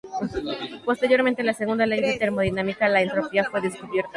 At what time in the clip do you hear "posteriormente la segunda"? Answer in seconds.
0.83-1.85